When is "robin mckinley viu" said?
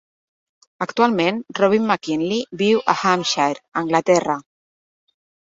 1.59-2.81